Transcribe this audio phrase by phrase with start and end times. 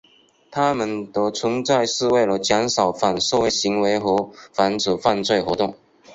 [0.49, 5.75] 他们的存在是为了减少反社会行为和防止犯罪活动。